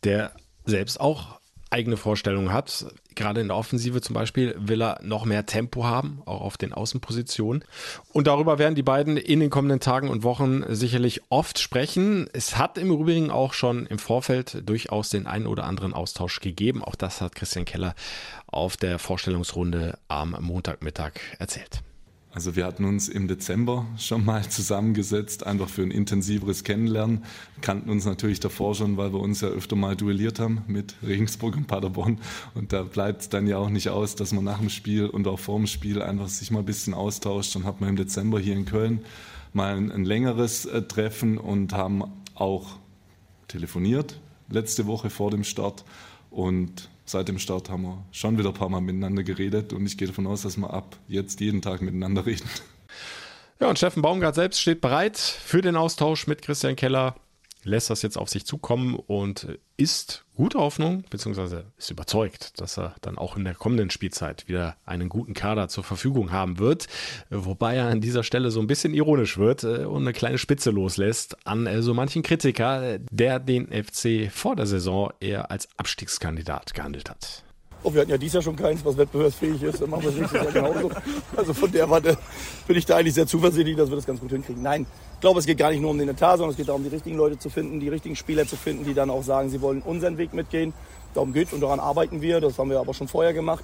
[0.03, 0.33] der
[0.65, 2.85] selbst auch eigene Vorstellungen hat.
[3.15, 6.73] Gerade in der Offensive zum Beispiel will er noch mehr Tempo haben, auch auf den
[6.73, 7.63] Außenpositionen.
[8.11, 12.27] Und darüber werden die beiden in den kommenden Tagen und Wochen sicherlich oft sprechen.
[12.33, 16.83] Es hat im Übrigen auch schon im Vorfeld durchaus den einen oder anderen Austausch gegeben.
[16.83, 17.95] Auch das hat Christian Keller
[18.47, 21.81] auf der Vorstellungsrunde am Montagmittag erzählt.
[22.35, 27.23] Also wir hatten uns im Dezember schon mal zusammengesetzt, einfach für ein intensiveres Kennenlernen.
[27.61, 31.55] Kannten uns natürlich davor schon, weil wir uns ja öfter mal duelliert haben mit Regensburg
[31.55, 32.19] und Paderborn.
[32.53, 35.27] Und da bleibt es dann ja auch nicht aus, dass man nach dem Spiel und
[35.27, 37.55] auch vor dem Spiel einfach sich mal ein bisschen austauscht.
[37.55, 39.05] Dann hat man im Dezember hier in Köln
[39.53, 42.03] mal ein, ein längeres äh, Treffen und haben
[42.35, 42.75] auch
[43.47, 44.19] telefoniert
[44.49, 45.85] letzte Woche vor dem Start
[46.29, 49.97] und seit dem Start haben wir schon wieder ein paar Mal miteinander geredet und ich
[49.97, 52.49] gehe davon aus, dass wir ab jetzt jeden Tag miteinander reden.
[53.59, 57.15] Ja, und Steffen Baumgart selbst steht bereit für den Austausch mit Christian Keller.
[57.65, 62.95] Lässt das jetzt auf sich zukommen und ist guter Hoffnung, beziehungsweise ist überzeugt, dass er
[63.01, 66.87] dann auch in der kommenden Spielzeit wieder einen guten Kader zur Verfügung haben wird.
[67.29, 70.71] Wobei er an dieser Stelle so ein bisschen ironisch wird äh, und eine kleine Spitze
[70.71, 76.73] loslässt an äh, so manchen Kritiker, der den FC vor der Saison eher als Abstiegskandidat
[76.73, 77.43] gehandelt hat.
[77.87, 79.79] Oh, wir hatten ja dieses Jahr schon keins, was wettbewerbsfähig ist.
[79.79, 80.89] Dann machen wir es nächstes Jahr genauso.
[81.37, 82.17] Also von der Warte
[82.65, 84.63] bin ich da eigentlich sehr zuversichtlich, dass wir das ganz gut hinkriegen.
[84.63, 86.81] Nein, ich glaube, es geht gar nicht nur um den Etat, sondern es geht darum,
[86.81, 89.61] die richtigen Leute zu finden, die richtigen Spieler zu finden, die dann auch sagen, sie
[89.61, 90.73] wollen unseren Weg mitgehen.
[91.13, 92.41] Darum geht und daran arbeiten wir.
[92.41, 93.63] Das haben wir aber schon vorher gemacht.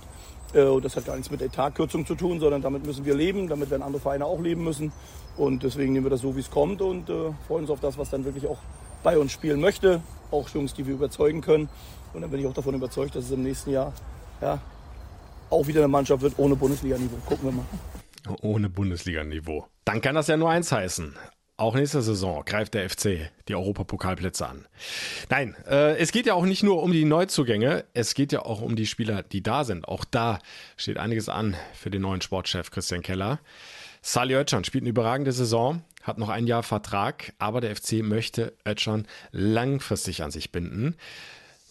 [0.54, 3.48] Äh, und das hat gar nichts mit Etatkürzung zu tun, sondern damit müssen wir leben.
[3.48, 4.92] Damit werden andere Vereine auch leben müssen.
[5.36, 7.98] Und deswegen nehmen wir das so, wie es kommt und äh, freuen uns auf das,
[7.98, 8.60] was dann wirklich auch
[9.02, 10.02] bei uns spielen möchte.
[10.30, 11.70] Auch Jungs, die wir überzeugen können.
[12.13, 13.93] Und dann bin ich auch davon überzeugt, dass es im nächsten Jahr
[14.41, 14.60] ja,
[15.50, 17.17] auch wieder eine Mannschaft wird ohne Bundesliga-Niveau.
[17.26, 17.65] Gucken wir mal.
[18.41, 19.67] Ohne Bundesliga-Niveau.
[19.86, 21.15] Dann kann das ja nur eins heißen.
[21.58, 24.65] Auch nächste Saison greift der FC die Europapokalplätze an.
[25.30, 28.62] Nein, äh, es geht ja auch nicht nur um die Neuzugänge, es geht ja auch
[28.62, 29.88] um die Spieler, die da sind.
[29.88, 30.39] Auch da
[30.76, 33.39] steht einiges an für den neuen Sportchef Christian Keller.
[34.02, 38.54] Sali Özcan spielt eine überragende Saison, hat noch ein Jahr Vertrag, aber der FC möchte
[38.67, 40.95] Özcan langfristig an sich binden.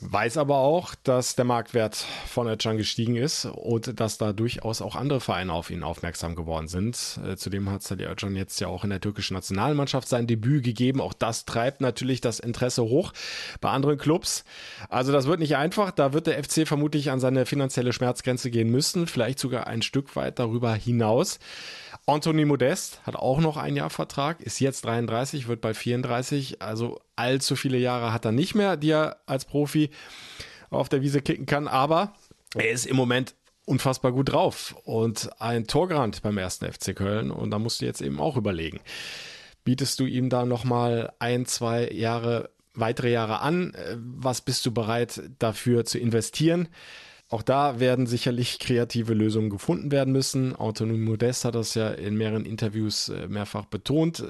[0.03, 1.95] Weiß aber auch, dass der Marktwert
[2.27, 6.69] von Özcan gestiegen ist und dass da durchaus auch andere Vereine auf ihn aufmerksam geworden
[6.69, 7.21] sind.
[7.23, 11.03] Äh, zudem hat Salih Özcan jetzt ja auch in der türkischen Nationalmannschaft sein Debüt gegeben.
[11.03, 13.13] Auch das treibt natürlich das Interesse hoch
[13.61, 14.45] bei anderen Clubs.
[14.89, 15.91] Also das wird nicht einfach.
[15.91, 20.17] Da wird der FC vermutlich an seine finanzielle Schmerzgrenze gehen müssen, vielleicht sogar ein Stück
[20.17, 21.39] weit darüber hinaus.
[22.11, 26.61] Anthony Modest hat auch noch ein Jahr Vertrag, ist jetzt 33, wird bald 34.
[26.61, 29.90] Also allzu viele Jahre hat er nicht mehr, die er als Profi
[30.70, 31.68] auf der Wiese kicken kann.
[31.68, 32.14] Aber
[32.57, 37.31] er ist im Moment unfassbar gut drauf und ein Torgrand beim ersten FC Köln.
[37.31, 38.81] Und da musst du jetzt eben auch überlegen.
[39.62, 43.73] Bietest du ihm da nochmal ein, zwei Jahre, weitere Jahre an?
[43.96, 46.68] Was bist du bereit dafür zu investieren?
[47.31, 50.55] Auch da werden sicherlich kreative Lösungen gefunden werden müssen.
[50.57, 54.21] Anthony Modest hat das ja in mehreren Interviews äh, mehrfach betont.
[54.21, 54.27] Äh,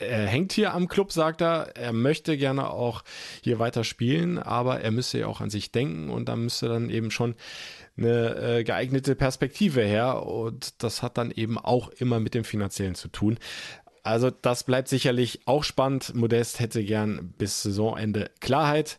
[0.00, 1.76] er hängt hier am Club, sagt er.
[1.76, 3.04] Er möchte gerne auch
[3.42, 6.90] hier weiter spielen, aber er müsse ja auch an sich denken und da müsste dann
[6.90, 7.36] eben schon
[7.96, 10.26] eine äh, geeignete Perspektive her.
[10.26, 13.38] Und das hat dann eben auch immer mit dem Finanziellen zu tun.
[14.02, 16.14] Also das bleibt sicherlich auch spannend.
[16.14, 18.98] Modest hätte gern bis Saisonende Klarheit.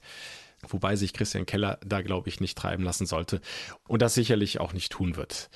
[0.68, 3.42] Wobei sich Christian Keller da, glaube ich, nicht treiben lassen sollte
[3.88, 5.50] und das sicherlich auch nicht tun wird.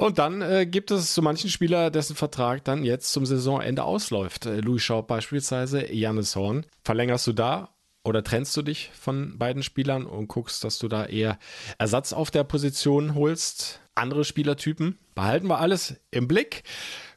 [0.00, 4.46] Und dann äh, gibt es so manchen Spieler, dessen Vertrag dann jetzt zum Saisonende ausläuft.
[4.46, 6.64] Äh, Louis Schaub beispielsweise, Janis Horn.
[6.84, 11.04] Verlängerst du da oder trennst du dich von beiden Spielern und guckst, dass du da
[11.04, 11.38] eher
[11.78, 13.80] Ersatz auf der Position holst?
[13.94, 14.98] Andere Spielertypen?
[15.14, 16.62] Behalten wir alles im Blick.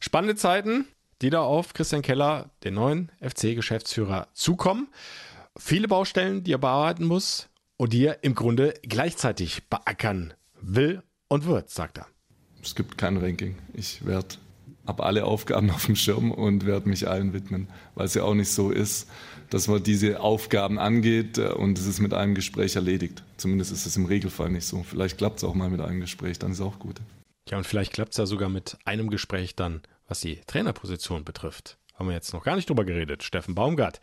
[0.02, 0.86] Spannende Zeiten,
[1.22, 4.89] die da auf Christian Keller, den neuen FC-Geschäftsführer, zukommen
[5.58, 11.46] viele Baustellen, die er bearbeiten muss und die er im Grunde gleichzeitig beackern will und
[11.46, 12.08] wird, sagt er.
[12.62, 13.58] Es gibt kein Ranking.
[13.74, 14.38] Ich werde
[14.86, 18.34] habe alle Aufgaben auf dem Schirm und werde mich allen widmen, weil es ja auch
[18.34, 19.10] nicht so ist,
[19.50, 23.24] dass man diese Aufgaben angeht äh, und es ist mit einem Gespräch erledigt.
[23.38, 24.84] Zumindest ist es im Regelfall nicht so.
[24.84, 27.00] Vielleicht klappt es auch mal mit einem Gespräch, dann ist es auch gut.
[27.50, 31.78] Ja, und vielleicht klappt es ja sogar mit einem Gespräch dann, was die Trainerposition betrifft.
[31.94, 33.24] Haben wir jetzt noch gar nicht drüber geredet.
[33.24, 34.00] Steffen Baumgart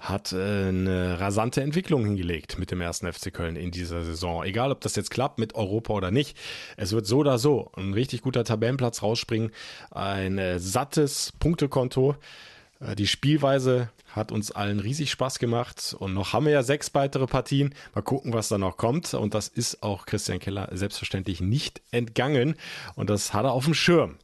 [0.00, 4.44] hat äh, eine rasante Entwicklung hingelegt mit dem ersten FC Köln in dieser Saison.
[4.44, 6.36] Egal, ob das jetzt klappt mit Europa oder nicht.
[6.76, 9.50] Es wird so oder so ein richtig guter Tabellenplatz rausspringen.
[9.90, 12.16] Ein äh, sattes Punktekonto.
[12.80, 16.94] Äh, die Spielweise hat uns allen riesig Spaß gemacht und noch haben wir ja sechs
[16.94, 17.74] weitere Partien.
[17.94, 19.14] Mal gucken, was da noch kommt.
[19.14, 22.56] Und das ist auch Christian Keller selbstverständlich nicht entgangen.
[22.94, 24.16] Und das hat er auf dem Schirm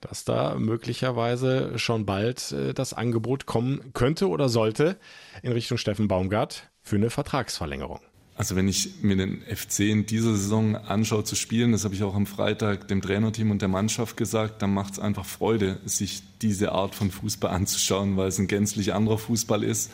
[0.00, 4.98] dass da möglicherweise schon bald äh, das Angebot kommen könnte oder sollte
[5.42, 8.00] in Richtung Steffen Baumgart für eine Vertragsverlängerung.
[8.40, 12.02] Also wenn ich mir den FC in dieser Saison anschaue zu spielen, das habe ich
[12.02, 16.22] auch am Freitag dem Trainerteam und der Mannschaft gesagt, dann macht es einfach Freude, sich
[16.40, 19.90] diese Art von Fußball anzuschauen, weil es ein gänzlich anderer Fußball ist,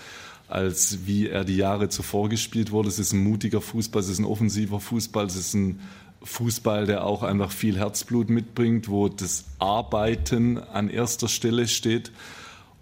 [0.46, 2.88] als wie er die Jahre zuvor gespielt wurde.
[2.88, 5.80] Es ist ein mutiger Fußball, es ist ein offensiver Fußball, es ist ein
[6.26, 12.12] Fußball, der auch einfach viel Herzblut mitbringt, wo das Arbeiten an erster Stelle steht.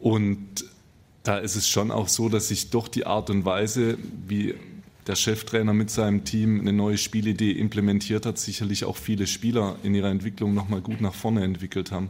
[0.00, 0.64] Und
[1.22, 4.54] da ist es schon auch so, dass sich doch die Art und Weise, wie
[5.06, 9.94] der Cheftrainer mit seinem Team eine neue Spielidee implementiert hat, sicherlich auch viele Spieler in
[9.94, 12.08] ihrer Entwicklung nochmal gut nach vorne entwickelt haben.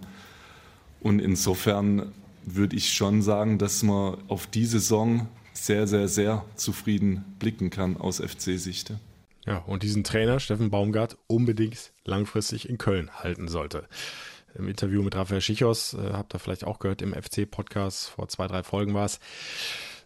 [1.00, 2.12] Und insofern
[2.44, 7.96] würde ich schon sagen, dass man auf die Saison sehr, sehr, sehr zufrieden blicken kann
[7.96, 8.92] aus FC-Sicht.
[9.46, 13.86] Ja, und diesen Trainer, Steffen Baumgart, unbedingt langfristig in Köln halten sollte.
[14.54, 18.46] Im Interview mit Raphael Schichos, äh, habt ihr vielleicht auch gehört, im FC-Podcast, vor zwei,
[18.46, 19.18] drei Folgen war es,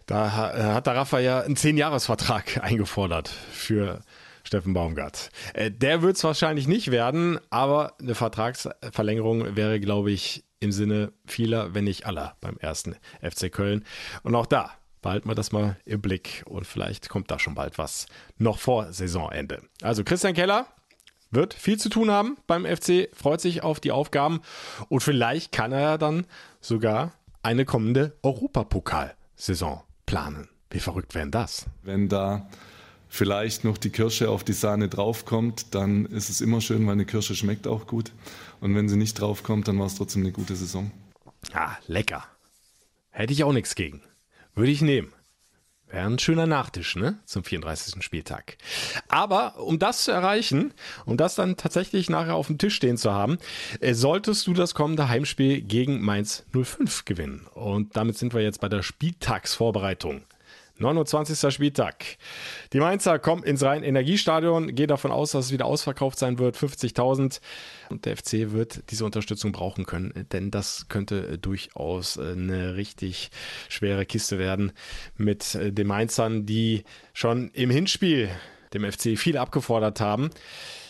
[0.06, 4.00] Da hat der Rafa ja einen Zehn-Jahres-Vertrag eingefordert für
[4.42, 5.30] Steffen Baumgart.
[5.52, 11.12] Äh, der wird es wahrscheinlich nicht werden, aber eine Vertragsverlängerung wäre, glaube ich, im Sinne
[11.26, 13.84] vieler, wenn nicht aller beim ersten FC Köln.
[14.22, 14.72] Und auch da
[15.02, 18.06] behalten wir das mal im Blick und vielleicht kommt da schon bald was
[18.38, 19.62] noch vor Saisonende.
[19.82, 20.66] Also Christian Keller
[21.30, 24.40] wird viel zu tun haben beim FC, freut sich auf die Aufgaben
[24.88, 26.26] und vielleicht kann er ja dann
[26.60, 30.48] sogar eine kommende Europapokalsaison planen.
[30.70, 31.66] Wie verrückt wäre das?
[31.82, 32.48] Wenn da
[33.08, 37.06] vielleicht noch die Kirsche auf die Sahne draufkommt, dann ist es immer schön, weil eine
[37.06, 38.12] Kirsche schmeckt auch gut.
[38.60, 40.90] Und wenn sie nicht draufkommt, dann war es trotzdem eine gute Saison.
[41.52, 42.24] Ah, lecker.
[43.10, 44.02] Hätte ich auch nichts gegen.
[44.58, 45.12] Würde ich nehmen.
[45.88, 47.20] Wäre ein schöner Nachtisch, ne?
[47.24, 48.02] Zum 34.
[48.02, 48.56] Spieltag.
[49.06, 50.74] Aber um das zu erreichen,
[51.06, 53.38] um das dann tatsächlich nachher auf dem Tisch stehen zu haben,
[53.78, 57.46] äh, solltest du das kommende Heimspiel gegen Mainz 05 gewinnen.
[57.54, 60.22] Und damit sind wir jetzt bei der Spieltagsvorbereitung.
[60.78, 61.52] 29.
[61.52, 62.04] Spieltag.
[62.72, 67.40] Die Mainzer kommen ins Rhein-Energiestadion, gehe davon aus, dass es wieder ausverkauft sein wird, 50.000.
[67.90, 73.30] Und der FC wird diese Unterstützung brauchen können, denn das könnte durchaus eine richtig
[73.68, 74.72] schwere Kiste werden
[75.16, 78.30] mit den Mainzern, die schon im Hinspiel
[78.74, 80.30] dem FC viel abgefordert haben.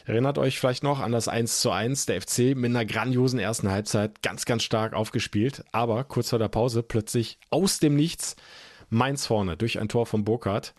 [0.04, 3.70] Erinnert euch vielleicht noch an das 1 zu 1 der FC mit einer grandiosen ersten
[3.70, 8.34] Halbzeit, ganz, ganz stark aufgespielt, aber kurz vor der Pause plötzlich aus dem Nichts
[8.90, 10.74] Mainz vorne durch ein Tor von Burkhardt.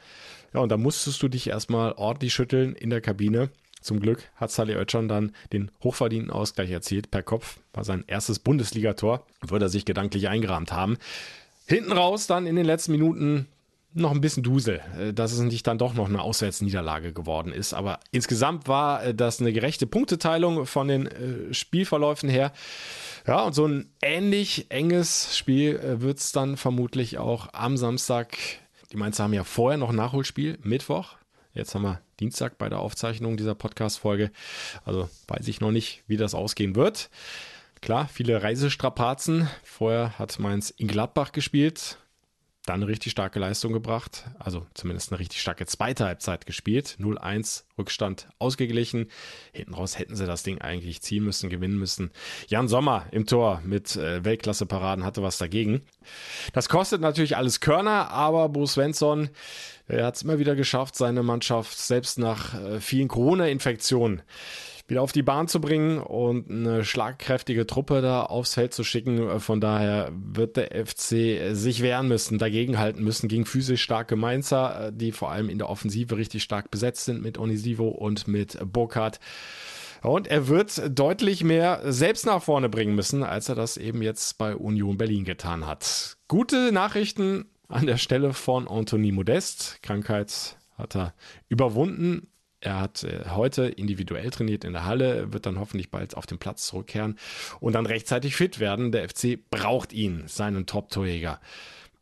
[0.54, 3.50] Ja, und da musstest du dich erstmal ordentlich schütteln in der Kabine.
[3.82, 7.60] Zum Glück hat Sally Oetschan dann den hochverdienten Ausgleich erzielt per Kopf.
[7.74, 9.26] War sein erstes Bundesligator.
[9.42, 10.98] Würde er sich gedanklich eingerahmt haben.
[11.66, 13.48] Hinten raus dann in den letzten Minuten
[13.94, 17.74] noch ein bisschen Dusel, äh, dass es nicht dann doch noch eine Auswärtsniederlage geworden ist.
[17.74, 22.52] Aber insgesamt war äh, das eine gerechte Punkteteilung von den äh, Spielverläufen her.
[23.28, 28.38] Ja, und so ein ähnlich enges Spiel wird es dann vermutlich auch am Samstag.
[28.92, 31.18] Die Mainzer haben ja vorher noch ein Nachholspiel, Mittwoch.
[31.54, 34.32] Jetzt haben wir Dienstag bei der Aufzeichnung dieser Podcast-Folge.
[34.84, 37.10] Also weiß ich noch nicht, wie das ausgehen wird.
[37.82, 39.48] Klar, viele Reisestrapazen.
[39.64, 41.98] Vorher hat Mainz in Gladbach gespielt
[42.66, 46.98] dann eine richtig starke Leistung gebracht, also zumindest eine richtig starke zweite Halbzeit gespielt.
[47.00, 49.08] 0-1 Rückstand ausgeglichen.
[49.54, 52.12] Hinten raus hätten sie das Ding eigentlich ziehen müssen, gewinnen müssen.
[52.48, 55.82] Jan Sommer im Tor mit äh, Weltklasse-Paraden hatte was dagegen.
[56.54, 59.30] Das kostet natürlich alles Körner, aber Bo Svensson,
[59.88, 64.22] hat es immer wieder geschafft, seine Mannschaft selbst nach äh, vielen Corona-Infektionen
[64.90, 69.40] wieder auf die Bahn zu bringen und eine schlagkräftige Truppe da aufs Feld zu schicken.
[69.40, 75.12] Von daher wird der FC sich wehren müssen, dagegenhalten müssen gegen physisch starke Mainzer, die
[75.12, 79.20] vor allem in der Offensive richtig stark besetzt sind mit Onisivo und mit Burkhardt.
[80.02, 84.38] Und er wird deutlich mehr selbst nach vorne bringen müssen, als er das eben jetzt
[84.38, 86.18] bei Union Berlin getan hat.
[86.28, 89.84] Gute Nachrichten an der Stelle von Anthony Modest.
[89.84, 91.14] Krankheit hat er
[91.50, 92.28] überwunden
[92.62, 96.40] er hat äh, heute individuell trainiert in der Halle, wird dann hoffentlich bald auf den
[96.40, 97.18] Platz zurückkehren
[97.60, 98.92] und dann rechtzeitig fit werden.
[98.92, 101.40] Der FC braucht ihn, seinen Top-Torjäger.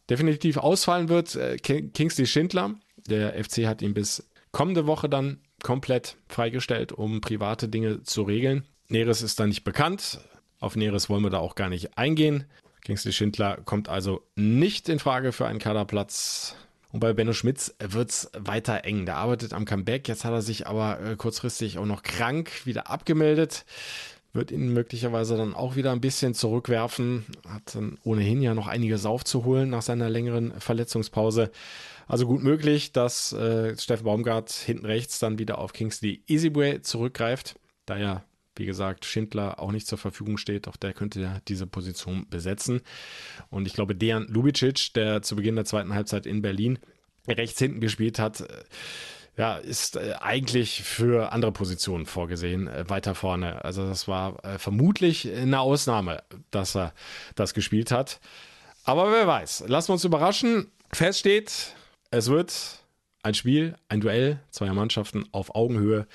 [0.10, 2.76] Definitiv ausfallen wird äh, Kingsley Schindler.
[3.08, 8.65] Der FC hat ihn bis kommende Woche dann komplett freigestellt, um private Dinge zu regeln.
[8.89, 10.20] Näheres ist da nicht bekannt.
[10.60, 12.46] Auf Näheres wollen wir da auch gar nicht eingehen.
[12.82, 16.56] Kingsley Schindler kommt also nicht in Frage für einen Kaderplatz
[16.91, 19.06] und bei Benno Schmitz wird es weiter eng.
[19.06, 20.08] Der arbeitet am Comeback.
[20.08, 23.65] Jetzt hat er sich aber äh, kurzfristig auch noch krank wieder abgemeldet.
[24.34, 27.26] Wird ihn möglicherweise dann auch wieder ein bisschen zurückwerfen.
[27.47, 31.52] Hat dann ohnehin ja noch einiges aufzuholen nach seiner längeren Verletzungspause.
[32.08, 37.56] Also gut möglich, dass äh, Steffen Baumgart hinten rechts dann wieder auf Kingsley Easyway zurückgreift.
[37.86, 38.23] Da ja
[38.60, 40.67] wie gesagt, Schindler auch nicht zur Verfügung steht.
[40.67, 42.82] Auch der könnte diese Position besetzen.
[43.50, 46.80] Und ich glaube, Dejan Lubicic, der zu Beginn der zweiten Halbzeit in Berlin
[47.28, 48.48] rechts hinten gespielt hat, äh,
[49.38, 53.63] ja, ist äh, eigentlich für andere Positionen vorgesehen, äh, weiter vorne.
[53.63, 56.93] Also das war vermutlich eine Ausnahme, dass er
[57.36, 58.20] das gespielt hat.
[58.84, 60.72] Aber wer weiß, lassen wir uns überraschen.
[60.93, 61.76] Fest steht,
[62.10, 62.80] es wird
[63.22, 66.08] ein Spiel, ein Duell zweier Mannschaften auf Augenhöhe.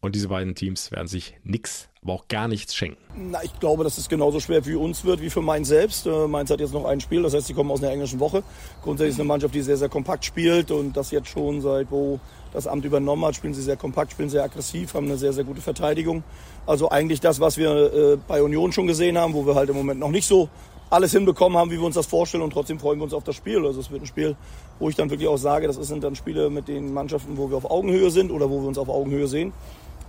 [0.00, 2.98] Und diese beiden Teams werden sich nichts, aber auch gar nichts schenken.
[3.16, 6.06] Na, ich glaube, dass es genauso schwer für uns wird wie für Mainz selbst.
[6.06, 8.42] Äh, Mainz hat jetzt noch ein Spiel, das heißt, sie kommen aus einer englischen Woche.
[8.82, 12.20] Grundsätzlich ist eine Mannschaft, die sehr, sehr kompakt spielt und das jetzt schon seit wo
[12.52, 15.44] das Amt übernommen hat, spielen sie sehr kompakt, spielen sehr aggressiv, haben eine sehr, sehr
[15.44, 16.24] gute Verteidigung.
[16.66, 19.76] Also eigentlich das, was wir äh, bei Union schon gesehen haben, wo wir halt im
[19.76, 20.48] Moment noch nicht so
[20.88, 23.34] alles hinbekommen haben, wie wir uns das vorstellen und trotzdem freuen wir uns auf das
[23.34, 23.66] Spiel.
[23.66, 24.36] Also es wird ein Spiel,
[24.78, 27.56] wo ich dann wirklich auch sage, das sind dann Spiele mit den Mannschaften, wo wir
[27.56, 29.52] auf Augenhöhe sind oder wo wir uns auf Augenhöhe sehen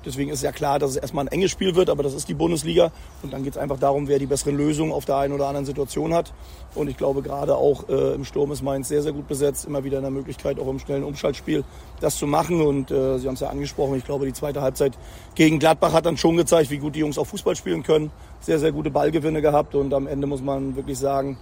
[0.08, 2.34] Deswegen ist ja klar, dass es erstmal ein enges Spiel wird, aber das ist die
[2.34, 2.91] Bundesliga.
[3.24, 5.65] Und dann geht es einfach darum, wer die besseren Lösungen auf der einen oder anderen
[5.65, 6.34] Situation hat.
[6.76, 9.65] Und ich glaube, gerade auch äh, im Sturm ist Mainz sehr, sehr gut besetzt.
[9.65, 11.65] Immer wieder in der Möglichkeit, auch im schnellen Umschaltspiel
[12.00, 12.62] das zu machen.
[12.62, 14.98] Und äh, Sie haben es ja angesprochen, ich glaube, die zweite Halbzeit
[15.36, 18.10] gegen Gladbach hat dann schon gezeigt, wie gut die Jungs auch Fußball spielen können.
[18.39, 19.76] Sehr, sehr gute Ballgewinne gehabt.
[19.76, 21.38] Und am Ende muss man wirklich sagen,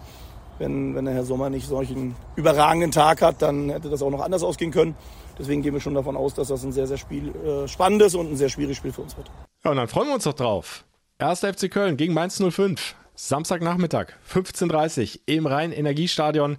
[0.57, 4.21] wenn, wenn der Herr Sommer nicht solchen überragenden Tag hat, dann hätte das auch noch
[4.21, 4.95] anders ausgehen können.
[5.37, 8.31] Deswegen gehen wir schon davon aus, dass das ein sehr, sehr Spiel, äh, spannendes und
[8.31, 9.29] ein sehr schwieriges Spiel für uns wird.
[9.63, 10.85] Ja, und dann freuen wir uns doch drauf.
[11.17, 11.39] 1.
[11.41, 12.95] FC Köln gegen Mainz 05.
[13.17, 16.57] Samstagnachmittag, 15.30 Uhr im Rhein-Energiestadion.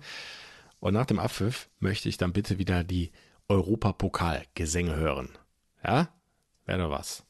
[0.81, 3.13] Und nach dem Abpfiff möchte ich dann bitte wieder die
[3.49, 5.31] Europapokal-Gesänge hören.
[5.85, 6.09] Ja?
[6.65, 7.25] Wäre doch was.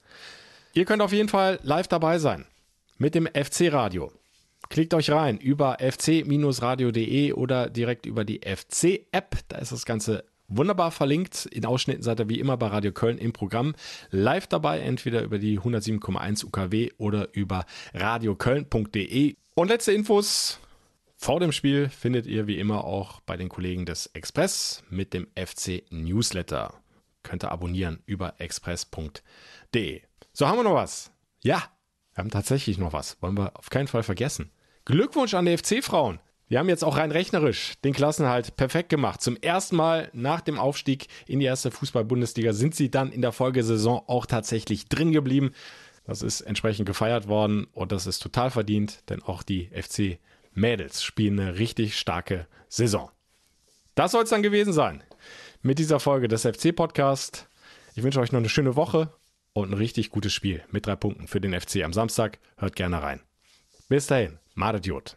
[0.75, 2.47] Ihr könnt auf jeden Fall live dabei sein.
[2.99, 4.13] Mit dem FC-Radio.
[4.69, 9.37] Klickt euch rein über fc-radio.de oder direkt über die FC-App.
[9.49, 11.47] Da ist das Ganze wunderbar verlinkt.
[11.47, 13.75] In Ausschnitten seid ihr wie immer bei Radio Köln im Programm
[14.11, 19.37] live dabei, entweder über die 107,1 UKW oder über radioköln.de.
[19.55, 20.61] Und letzte Infos
[21.17, 25.27] vor dem Spiel findet ihr wie immer auch bei den Kollegen des Express mit dem
[25.35, 26.75] FC Newsletter.
[27.23, 30.03] Könnt ihr abonnieren über express.de.
[30.33, 31.11] So haben wir noch was.
[31.43, 31.63] Ja,
[32.15, 33.21] wir haben tatsächlich noch was.
[33.23, 34.53] Wollen wir auf keinen Fall vergessen.
[34.85, 36.21] Glückwunsch an die FC-Frauen.
[36.49, 39.21] Wir haben jetzt auch rein rechnerisch den Klassenhalt perfekt gemacht.
[39.21, 43.33] Zum ersten Mal nach dem Aufstieg in die erste Fußball-Bundesliga sind sie dann in der
[43.33, 45.51] Folgesaison auch tatsächlich drin geblieben.
[46.05, 50.21] Das ist entsprechend gefeiert worden und das ist total verdient, denn auch die FC
[50.55, 53.11] Mädels spielen eine richtig starke Saison.
[53.97, 55.03] Das soll es dann gewesen sein
[55.63, 57.49] mit dieser Folge des FC-Podcast.
[57.97, 59.13] Ich wünsche euch noch eine schöne Woche
[59.53, 62.39] und ein richtig gutes Spiel mit drei Punkten für den FC am Samstag.
[62.57, 63.21] Hört gerne rein.
[63.89, 65.17] Bis dahin, Madet Jod.